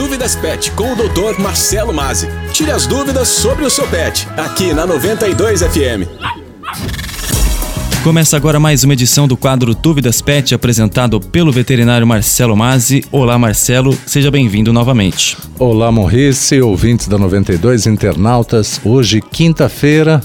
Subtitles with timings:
[0.00, 1.38] Dúvidas Pet com o Dr.
[1.38, 2.26] Marcelo Mazzi.
[2.54, 6.08] Tire as dúvidas sobre o seu pet, aqui na 92 FM.
[8.02, 13.04] Começa agora mais uma edição do quadro Dúvidas Pet, apresentado pelo veterinário Marcelo Mazzi.
[13.12, 15.36] Olá, Marcelo, seja bem-vindo novamente.
[15.58, 18.80] Olá, Morrice, ouvintes da 92, internautas.
[18.82, 20.22] Hoje, quinta-feira,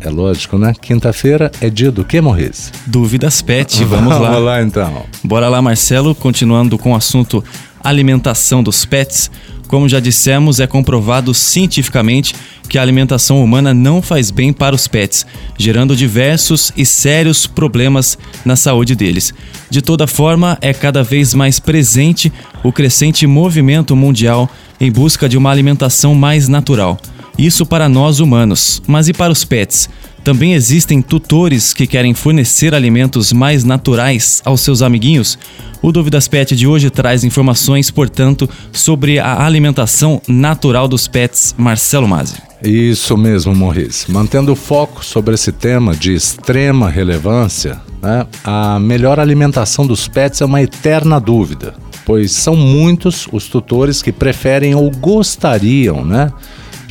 [0.00, 0.74] é lógico, né?
[0.82, 2.72] Quinta-feira é dia do que, Morrice?
[2.88, 4.30] Dúvidas Pet, vamos lá.
[4.30, 5.06] Vamos lá então.
[5.22, 7.42] Bora lá, Marcelo, continuando com o assunto
[7.82, 9.30] alimentação dos pets.
[9.68, 12.34] Como já dissemos, é comprovado cientificamente
[12.68, 15.26] que a alimentação humana não faz bem para os pets,
[15.58, 19.32] gerando diversos e sérios problemas na saúde deles.
[19.70, 24.48] De toda forma, é cada vez mais presente o crescente movimento mundial
[24.80, 26.98] em busca de uma alimentação mais natural.
[27.42, 29.90] Isso para nós humanos, mas e para os pets?
[30.22, 35.36] Também existem tutores que querem fornecer alimentos mais naturais aos seus amiguinhos.
[35.82, 41.52] O Dúvidas Pet de hoje traz informações, portanto, sobre a alimentação natural dos pets.
[41.58, 42.36] Marcelo Mazzi.
[42.62, 44.06] Isso mesmo, Morris.
[44.08, 50.40] Mantendo o foco sobre esse tema de extrema relevância, né, a melhor alimentação dos pets
[50.40, 51.74] é uma eterna dúvida,
[52.06, 56.32] pois são muitos os tutores que preferem ou gostariam né,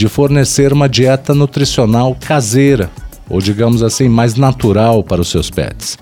[0.01, 2.89] de fornecer uma dieta nutricional caseira
[3.29, 5.95] ou digamos assim, mais natural para os seus pets.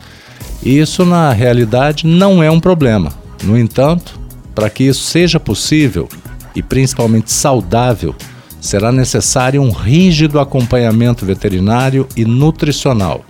[0.64, 3.12] Isso, na realidade, não é um problema.
[3.44, 4.18] No entanto,
[4.56, 6.08] para que isso seja possível
[6.56, 8.16] e principalmente saudável,
[8.62, 13.26] será necessário um rígido acompanhamento veterinário e nutricional.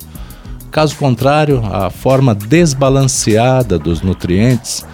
[0.70, 4.86] Caso contrário, a forma desbalanceada dos nutrientes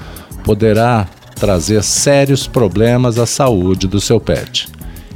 [0.41, 4.73] poderá trazer sérios problemas à saúde do seu pet.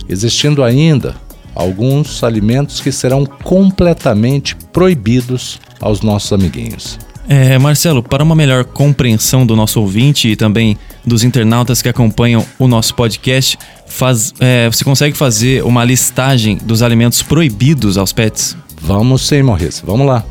[0.10, 1.16] Existindo ainda
[1.56, 6.98] alguns alimentos que serão completamente proibidos aos nossos amiguinhos.
[7.32, 12.44] É, Marcelo, para uma melhor compreensão do nosso ouvinte e também dos internautas que acompanham
[12.58, 18.58] o nosso podcast, faz, é, você consegue fazer uma listagem dos alimentos proibidos aos pets?
[18.82, 20.24] Vamos sim, Maurício, vamos lá.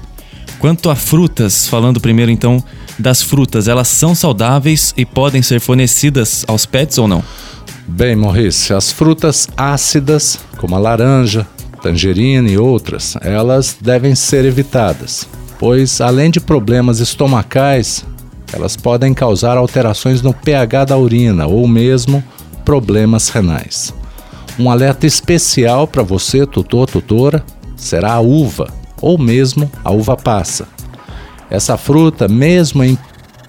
[0.59, 2.63] Quanto a frutas, falando primeiro então
[2.99, 7.23] das frutas, elas são saudáveis e podem ser fornecidas aos pets ou não?
[7.91, 11.47] Bem, Maurício, as frutas ácidas, como a laranja,
[11.83, 15.27] tangerina e outras, elas devem ser evitadas,
[15.59, 18.05] pois além de problemas estomacais,
[18.53, 22.23] elas podem causar alterações no pH da urina ou mesmo
[22.63, 23.93] problemas renais.
[24.59, 27.43] Um alerta especial para você, tutor, tutora,
[27.75, 28.69] será a uva
[29.01, 30.69] ou mesmo a uva passa.
[31.49, 32.99] Essa fruta, mesmo em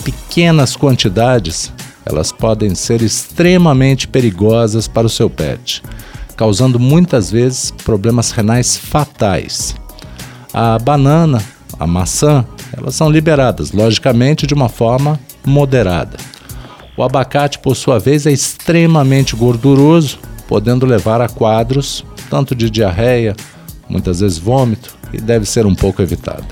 [0.01, 1.73] pequenas quantidades,
[2.09, 5.83] elas podem ser extremamente perigosas para o seu pet,
[6.35, 9.75] causando muitas vezes problemas renais fatais.
[10.51, 11.41] A banana,
[11.79, 12.43] a maçã,
[12.75, 16.17] elas são liberadas, logicamente de uma forma moderada.
[16.97, 23.35] O abacate, por sua vez, é extremamente gorduroso, podendo levar a quadros tanto de diarreia,
[23.87, 26.45] muitas vezes vômito, e deve ser um pouco evitado.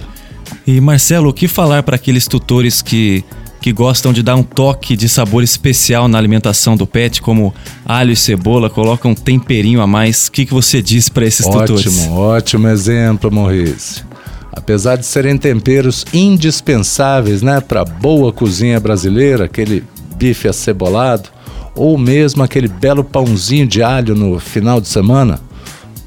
[0.66, 3.24] E Marcelo, o que falar para aqueles tutores que
[3.68, 7.54] que gostam de dar um toque de sabor especial na alimentação do pet, como
[7.86, 10.28] alho e cebola, colocam um temperinho a mais.
[10.28, 12.00] O que, que você diz para esses ótimo, tutores?
[12.00, 14.06] Ótimo, ótimo exemplo, Maurício.
[14.54, 19.84] Apesar de serem temperos indispensáveis né, para boa cozinha brasileira, aquele
[20.16, 21.28] bife acebolado,
[21.76, 25.42] ou mesmo aquele belo pãozinho de alho no final de semana,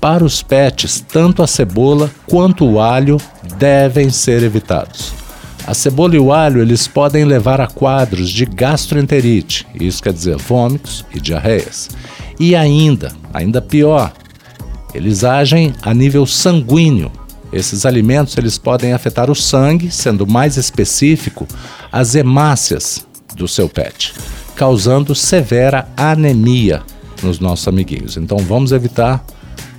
[0.00, 3.19] para os pets, tanto a cebola quanto o alho
[3.59, 5.19] devem ser evitados.
[5.70, 10.36] A cebola e o alho eles podem levar a quadros de gastroenterite, isso quer dizer
[10.36, 11.88] vômitos e diarreias.
[12.41, 14.12] E ainda, ainda pior,
[14.92, 17.12] eles agem a nível sanguíneo.
[17.53, 21.47] Esses alimentos eles podem afetar o sangue, sendo mais específico,
[21.92, 24.12] as hemácias do seu pet,
[24.56, 26.82] causando severa anemia
[27.22, 28.16] nos nossos amiguinhos.
[28.16, 29.25] Então vamos evitar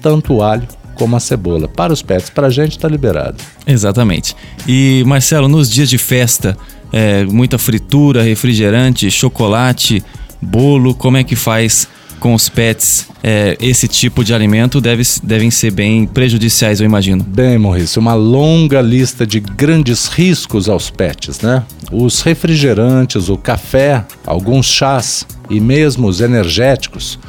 [0.02, 0.66] tanto o alho
[0.96, 1.68] como a cebola.
[1.68, 3.38] Para os pets, para a gente está liberado.
[3.66, 4.36] Exatamente.
[4.68, 6.58] E Marcelo, nos dias de festa,
[6.92, 10.04] é, muita fritura, refrigerante, chocolate,
[10.42, 11.88] bolo, como é que faz
[12.20, 17.24] com os pets é, esse tipo de alimento deve, devem ser bem prejudiciais, eu imagino.
[17.24, 21.64] Bem, Maurício, uma longa lista de grandes riscos aos pets, né?
[21.92, 27.20] Os refrigerantes, o café, alguns chás e mesmo os energéticos,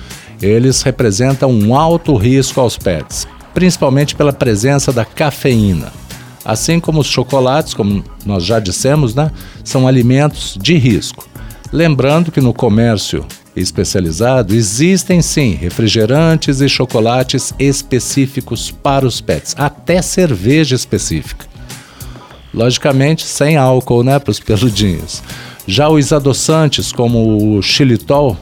[0.41, 5.93] eles representam um alto risco aos pets principalmente pela presença da cafeína.
[6.45, 9.31] Assim como os chocolates, como nós já dissemos, né,
[9.63, 11.29] são alimentos de risco.
[11.73, 20.03] Lembrando que no comércio especializado existem sim refrigerantes e chocolates específicos para os pets, até
[20.03, 21.47] cerveja específica.
[22.53, 25.23] Logicamente sem álcool, né, para os peludinhos.
[25.67, 28.37] Já os adoçantes, como o xilitol,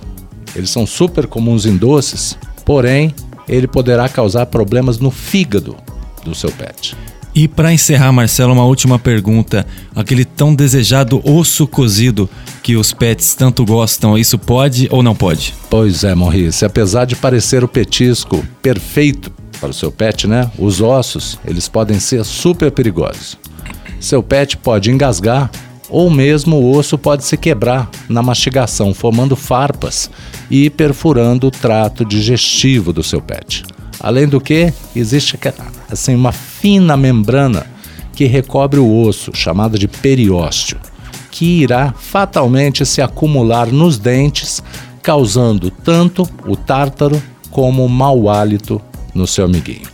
[0.56, 3.15] eles são super comuns em doces, porém,
[3.55, 5.76] ele poderá causar problemas no fígado
[6.25, 6.97] do seu pet.
[7.35, 9.67] E para encerrar, Marcelo, uma última pergunta.
[9.94, 12.29] Aquele tão desejado osso cozido
[12.62, 15.55] que os pets tanto gostam, isso pode ou não pode?
[15.69, 19.31] Pois é, Maurice, apesar de parecer o petisco perfeito
[19.61, 20.50] para o seu pet, né?
[20.58, 23.38] Os ossos, eles podem ser super perigosos.
[24.00, 25.50] Seu pet pode engasgar
[25.91, 30.11] ou mesmo o osso pode se quebrar na mastigação, formando farpas
[30.51, 33.65] e perfurando o trato digestivo do seu pet.
[33.99, 35.39] Além do que, existe
[35.91, 37.67] assim uma fina membrana
[38.15, 40.79] que recobre o osso, chamada de periósteo,
[41.31, 44.63] que irá fatalmente se acumular nos dentes,
[45.03, 47.21] causando tanto o tártaro
[47.51, 48.81] como o mau hálito
[49.15, 49.89] no seu amiguinho.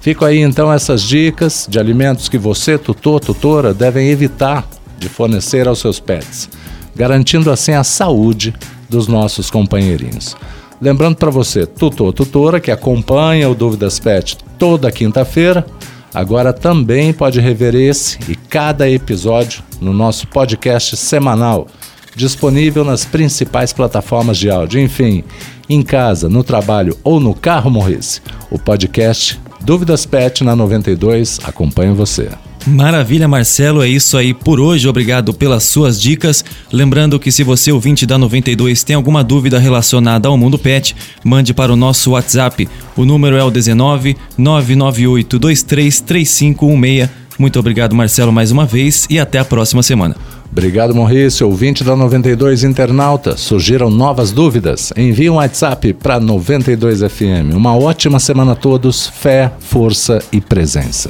[0.00, 4.66] Fico aí então essas dicas de alimentos que você, tutor, tutora, devem evitar
[4.98, 6.48] de fornecer aos seus pets,
[6.94, 8.54] garantindo assim a saúde
[8.88, 10.36] dos nossos companheirinhos.
[10.80, 15.66] Lembrando para você, tutor, tutora, que acompanha o Dúvidas Pet toda quinta-feira,
[16.14, 21.66] agora também pode rever esse e cada episódio no nosso podcast semanal,
[22.14, 24.80] disponível nas principais plataformas de áudio.
[24.80, 25.24] Enfim,
[25.68, 28.20] em casa, no trabalho ou no carro, Morrice.
[28.50, 32.30] O podcast Dúvidas Pet na 92 acompanha você.
[32.66, 33.82] Maravilha, Marcelo.
[33.82, 34.88] É isso aí por hoje.
[34.88, 36.44] Obrigado pelas suas dicas.
[36.72, 40.94] Lembrando que se você, ouvinte da 92, tem alguma dúvida relacionada ao mundo pet,
[41.24, 42.68] mande para o nosso WhatsApp.
[42.96, 47.08] O número é o 19 998 233516.
[47.38, 50.16] Muito obrigado, Marcelo, mais uma vez e até a próxima semana.
[50.50, 51.46] Obrigado, Maurício.
[51.46, 53.36] Ouvinte da 92 Internauta.
[53.36, 54.92] Surgiram novas dúvidas?
[54.96, 57.54] Envie um WhatsApp para 92FM.
[57.54, 59.06] Uma ótima semana a todos.
[59.06, 61.06] Fé, força e presença.